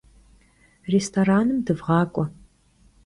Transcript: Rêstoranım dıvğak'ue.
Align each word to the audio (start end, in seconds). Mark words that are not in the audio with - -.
Rêstoranım 0.91 1.59
dıvğak'ue. 1.65 2.25